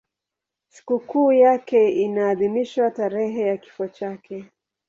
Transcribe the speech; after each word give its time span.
Sikukuu 0.67 1.31
yake 1.31 1.89
inaadhimishwa 1.91 2.91
tarehe 2.91 3.41
ya 3.47 3.57
kifo 3.57 3.87
chake. 3.87 4.45